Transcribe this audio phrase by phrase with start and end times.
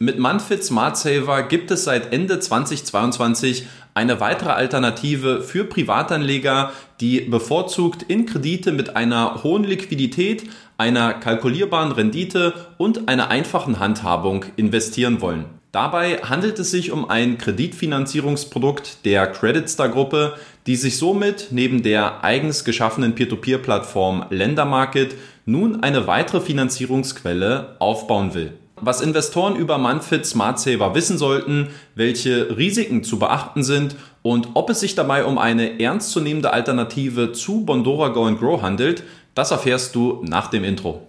[0.00, 7.20] Mit Manfit Smart Saver gibt es seit Ende 2022 eine weitere Alternative für Privatanleger, die
[7.20, 15.20] bevorzugt in Kredite mit einer hohen Liquidität, einer kalkulierbaren Rendite und einer einfachen Handhabung investieren
[15.20, 15.44] wollen.
[15.70, 20.34] Dabei handelt es sich um ein Kreditfinanzierungsprodukt der Creditstar Gruppe,
[20.66, 25.14] die sich somit neben der eigens geschaffenen Peer-to-Peer-Plattform Ländermarket
[25.46, 32.56] nun eine weitere Finanzierungsquelle aufbauen will was Investoren über Manfit Smart Saver wissen sollten, welche
[32.56, 38.08] Risiken zu beachten sind und ob es sich dabei um eine ernstzunehmende Alternative zu Bondora
[38.08, 41.06] Go and Grow handelt, das erfährst du nach dem Intro.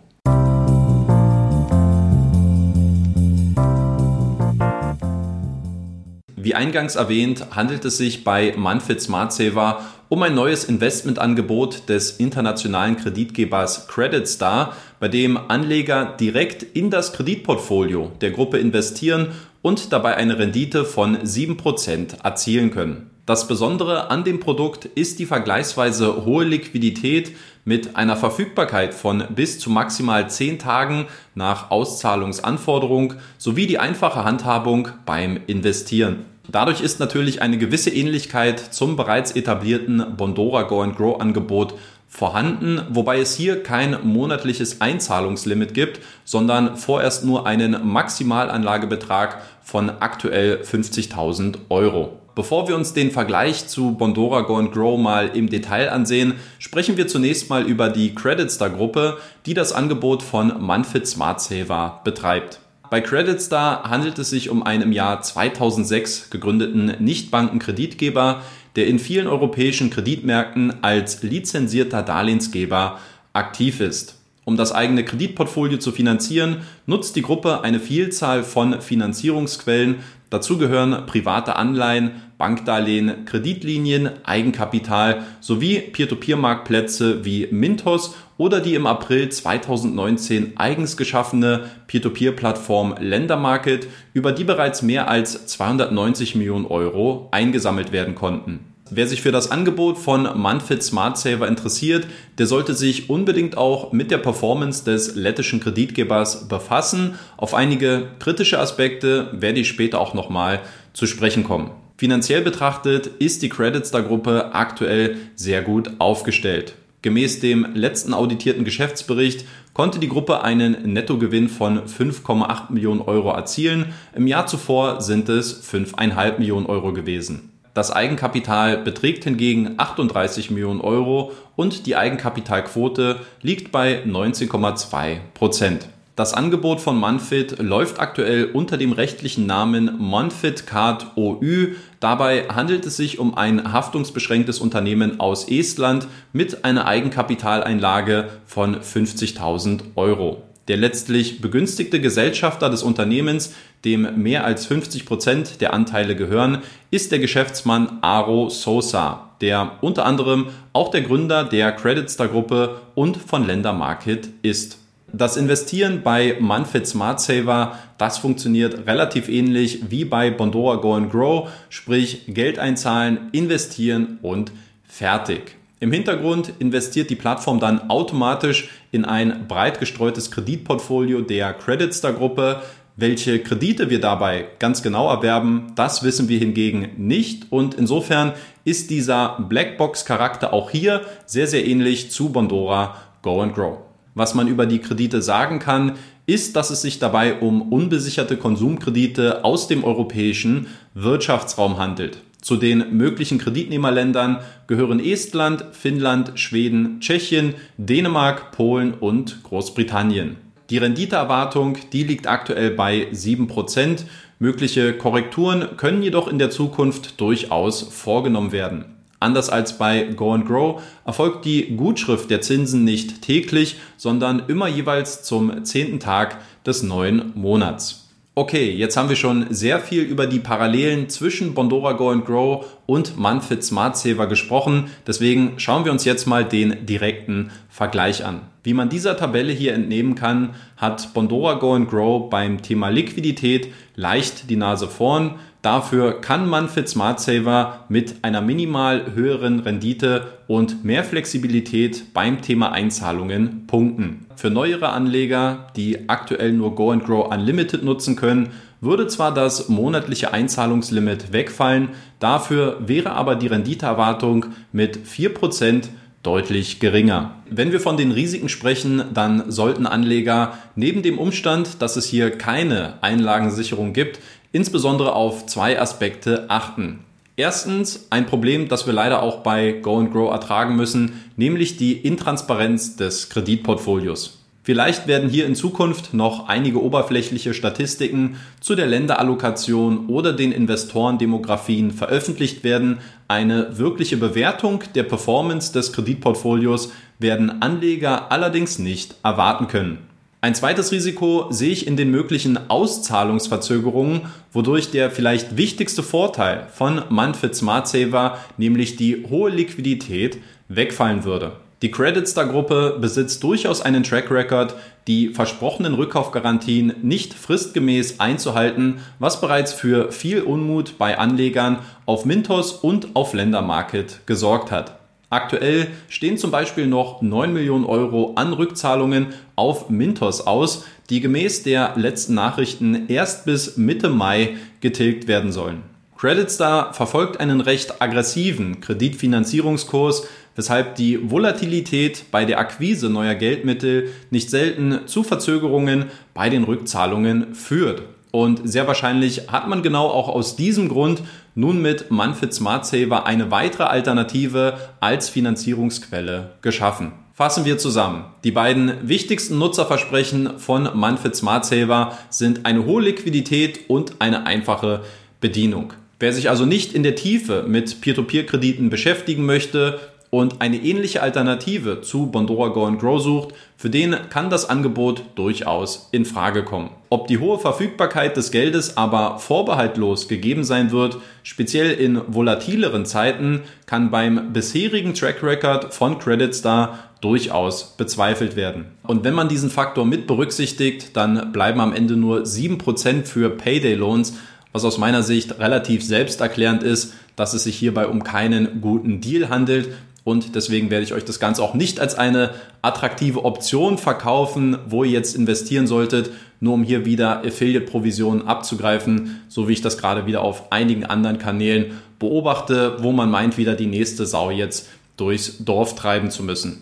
[6.35, 12.11] Wie eingangs erwähnt, handelt es sich bei Manfit Smart Saver um ein neues Investmentangebot des
[12.11, 19.29] internationalen Kreditgebers Credit Star, bei dem Anleger direkt in das Kreditportfolio der Gruppe investieren
[19.61, 23.09] und dabei eine Rendite von 7% erzielen können.
[23.25, 27.31] Das Besondere an dem Produkt ist die vergleichsweise hohe Liquidität
[27.63, 34.89] mit einer Verfügbarkeit von bis zu maximal 10 Tagen nach Auszahlungsanforderung sowie die einfache Handhabung
[35.07, 36.34] beim Investieren.
[36.47, 41.75] Dadurch ist natürlich eine gewisse Ähnlichkeit zum bereits etablierten Bondora Go and Grow Angebot
[42.07, 50.61] vorhanden, wobei es hier kein monatliches Einzahlungslimit gibt, sondern vorerst nur einen Maximalanlagebetrag von aktuell
[50.61, 52.19] 50.000 Euro.
[52.35, 56.97] Bevor wir uns den Vergleich zu Bondora Go and Grow mal im Detail ansehen, sprechen
[56.97, 62.59] wir zunächst mal über die Creditstar Gruppe, die das Angebot von Manfit Smart Saver betreibt.
[62.89, 68.41] Bei Credit Star handelt es sich um einen im Jahr 2006 gegründeten Nichtbankenkreditgeber,
[68.75, 72.99] der in vielen europäischen Kreditmärkten als lizenzierter Darlehensgeber
[73.33, 74.19] aktiv ist.
[74.45, 79.95] Um das eigene Kreditportfolio zu finanzieren, nutzt die Gruppe eine Vielzahl von Finanzierungsquellen.
[80.29, 89.29] Dazu gehören private Anleihen, Bankdarlehen, Kreditlinien, Eigenkapital sowie Peer-to-Peer-Marktplätze wie Mintos oder die im April
[89.29, 98.13] 2019 eigens geschaffene Peer-to-Peer-Plattform Ländermarket, über die bereits mehr als 290 Millionen Euro eingesammelt werden
[98.13, 98.74] konnten.
[98.91, 102.05] Wer sich für das Angebot von Manfit Smart Saver interessiert,
[102.37, 107.15] der sollte sich unbedingt auch mit der Performance des lettischen Kreditgebers befassen.
[107.35, 110.61] Auf einige kritische Aspekte werde ich später auch nochmal
[110.93, 111.71] zu sprechen kommen.
[111.97, 116.75] Finanziell betrachtet ist die Creditstar Gruppe aktuell sehr gut aufgestellt.
[117.01, 123.93] Gemäß dem letzten auditierten Geschäftsbericht konnte die Gruppe einen Nettogewinn von 5,8 Millionen Euro erzielen.
[124.15, 127.51] Im Jahr zuvor sind es 5,5 Millionen Euro gewesen.
[127.75, 135.89] Das Eigenkapital beträgt hingegen 38 Millionen Euro und die Eigenkapitalquote liegt bei 19,2 Prozent.
[136.15, 141.73] Das Angebot von Manfit läuft aktuell unter dem rechtlichen Namen Manfit Card OÜ.
[141.99, 149.81] Dabei handelt es sich um ein haftungsbeschränktes Unternehmen aus Estland mit einer Eigenkapitaleinlage von 50.000
[149.97, 150.43] Euro.
[150.67, 153.53] Der letztlich begünstigte Gesellschafter des Unternehmens,
[153.83, 160.05] dem mehr als 50 Prozent der Anteile gehören, ist der Geschäftsmann Aro Sosa, der unter
[160.05, 164.79] anderem auch der Gründer der Creditstar Gruppe und von Lender Market ist.
[165.13, 171.11] Das Investieren bei Manfit Smart Saver, das funktioniert relativ ähnlich wie bei Bondora Go and
[171.11, 174.51] Grow, sprich Geld einzahlen, investieren und
[174.83, 175.57] fertig.
[175.81, 182.61] Im Hintergrund investiert die Plattform dann automatisch in ein breit gestreutes Kreditportfolio der Creditstar Gruppe.
[182.95, 188.31] Welche Kredite wir dabei ganz genau erwerben, das wissen wir hingegen nicht und insofern
[188.63, 193.79] ist dieser Blackbox-Charakter auch hier sehr, sehr ähnlich zu Bondora Go and Grow.
[194.13, 199.43] Was man über die Kredite sagen kann, ist, dass es sich dabei um unbesicherte Konsumkredite
[199.43, 202.19] aus dem europäischen Wirtschaftsraum handelt.
[202.45, 204.37] Zu den möglichen Kreditnehmerländern
[204.67, 210.35] gehören Estland, Finnland, Schweden, Tschechien, Dänemark, Polen und Großbritannien.
[210.69, 214.03] Die Renditeerwartung, die liegt aktuell bei 7%.
[214.37, 218.85] Mögliche Korrekturen können jedoch in der Zukunft durchaus vorgenommen werden.
[219.19, 224.67] Anders als bei Go and Grow erfolgt die Gutschrift der Zinsen nicht täglich, sondern immer
[224.67, 228.04] jeweils zum zehnten Tag des neuen Monats.
[228.37, 232.65] Okay, jetzt haben wir schon sehr viel über die Parallelen zwischen Bondora Go and Grow
[232.85, 234.89] und Manfit Smart Saver gesprochen.
[235.07, 238.41] Deswegen schauen wir uns jetzt mal den direkten Vergleich an.
[238.61, 243.69] Wie man dieser Tabelle hier entnehmen kann, hat Bondora Go and Grow beim Thema Liquidität
[243.95, 245.35] leicht die Nase vorn.
[245.65, 252.43] Dafür kann man für Smart Saver mit einer minimal höheren Rendite und mehr Flexibilität beim
[252.43, 254.27] Thema Einzahlungen punkten.
[254.35, 259.67] Für neuere Anleger, die aktuell nur Go and Grow Unlimited nutzen können, würde zwar das
[259.67, 261.89] monatliche Einzahlungslimit wegfallen,
[262.19, 265.85] dafür wäre aber die Renditeerwartung mit 4%
[266.21, 267.35] deutlich geringer.
[267.49, 272.31] Wenn wir von den Risiken sprechen, dann sollten Anleger neben dem Umstand, dass es hier
[272.31, 274.19] keine Einlagensicherung gibt,
[274.55, 277.01] insbesondere auf zwei Aspekte achten.
[277.35, 281.91] Erstens ein Problem, das wir leider auch bei Go and Grow ertragen müssen, nämlich die
[281.91, 284.41] Intransparenz des Kreditportfolios.
[284.63, 291.91] Vielleicht werden hier in Zukunft noch einige oberflächliche Statistiken zu der Länderallokation oder den Investorendemografien
[291.91, 292.99] veröffentlicht werden.
[293.27, 299.97] Eine wirkliche Bewertung der Performance des Kreditportfolios werden Anleger allerdings nicht erwarten können.
[300.45, 307.01] Ein zweites Risiko sehe ich in den möglichen Auszahlungsverzögerungen, wodurch der vielleicht wichtigste Vorteil von
[307.09, 310.37] Manfred Smart Saver, nämlich die hohe Liquidität,
[310.67, 311.53] wegfallen würde.
[311.81, 314.75] Die Credit Star Gruppe besitzt durchaus einen Track Record,
[315.07, 322.71] die versprochenen Rückkaufgarantien nicht fristgemäß einzuhalten, was bereits für viel Unmut bei Anlegern auf Mintos
[322.71, 324.99] und auf Ländermarket gesorgt hat.
[325.29, 331.63] Aktuell stehen zum Beispiel noch 9 Millionen Euro an Rückzahlungen auf Mintos aus, die gemäß
[331.63, 335.83] der letzten Nachrichten erst bis Mitte Mai getilgt werden sollen.
[336.17, 344.49] CreditStar verfolgt einen recht aggressiven Kreditfinanzierungskurs, weshalb die Volatilität bei der Akquise neuer Geldmittel nicht
[344.49, 348.03] selten zu Verzögerungen bei den Rückzahlungen führt.
[348.31, 351.21] Und sehr wahrscheinlich hat man genau auch aus diesem Grund
[351.55, 357.13] nun mit Manfred Smart Saver eine weitere Alternative als Finanzierungsquelle geschaffen.
[357.33, 358.25] Fassen wir zusammen.
[358.43, 365.01] Die beiden wichtigsten Nutzerversprechen von Manfred Smart Saver sind eine hohe Liquidität und eine einfache
[365.41, 365.93] Bedienung.
[366.19, 369.99] Wer sich also nicht in der Tiefe mit Peer-to-Peer-Krediten beschäftigen möchte,
[370.39, 375.23] und eine ähnliche Alternative zu Bondora Go and Grow sucht, für den kann das Angebot
[375.35, 376.89] durchaus in Frage kommen.
[377.09, 383.61] Ob die hohe Verfügbarkeit des Geldes aber vorbehaltlos gegeben sein wird, speziell in volatileren Zeiten,
[383.85, 388.87] kann beim bisherigen Track Record von Credit Star durchaus bezweifelt werden.
[389.03, 393.95] Und wenn man diesen Faktor mit berücksichtigt, dann bleiben am Ende nur 7% für Payday
[393.95, 394.37] Loans,
[394.73, 399.47] was aus meiner Sicht relativ selbsterklärend ist, dass es sich hierbei um keinen guten Deal
[399.47, 399.87] handelt
[400.25, 405.03] und deswegen werde ich euch das Ganze auch nicht als eine attraktive Option verkaufen, wo
[405.03, 410.25] ihr jetzt investieren solltet, nur um hier wieder Affiliate-Provisionen abzugreifen, so wie ich das gerade
[410.25, 415.63] wieder auf einigen anderen Kanälen beobachte, wo man meint, wieder die nächste Sau jetzt durchs
[415.63, 416.81] Dorf treiben zu müssen.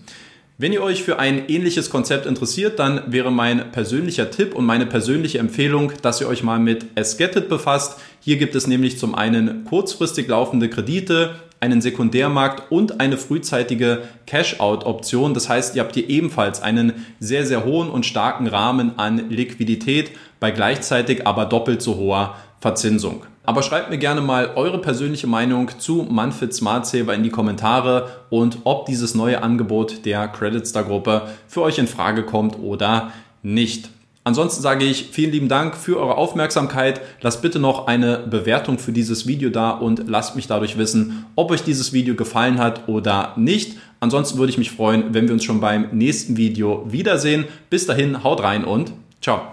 [0.57, 4.85] Wenn ihr euch für ein ähnliches Konzept interessiert, dann wäre mein persönlicher Tipp und meine
[4.85, 7.99] persönliche Empfehlung, dass ihr euch mal mit Esgetted befasst.
[8.21, 15.33] Hier gibt es nämlich zum einen kurzfristig laufende Kredite, einen Sekundärmarkt und eine frühzeitige Cash-out-Option.
[15.33, 20.12] Das heißt, ihr habt hier ebenfalls einen sehr, sehr hohen und starken Rahmen an Liquidität
[20.42, 23.24] bei gleichzeitig aber doppelt so hoher Verzinsung.
[23.45, 28.10] Aber schreibt mir gerne mal eure persönliche Meinung zu Manfit Smart Saver in die Kommentare
[28.30, 33.13] und ob dieses neue Angebot der Credit Star Gruppe für euch in Frage kommt oder
[33.42, 33.89] nicht.
[34.25, 37.01] Ansonsten sage ich vielen lieben Dank für eure Aufmerksamkeit.
[37.21, 41.51] Lasst bitte noch eine Bewertung für dieses Video da und lasst mich dadurch wissen, ob
[41.51, 43.77] euch dieses Video gefallen hat oder nicht.
[43.99, 47.45] Ansonsten würde ich mich freuen, wenn wir uns schon beim nächsten Video wiedersehen.
[47.69, 49.43] Bis dahin, haut rein und ciao.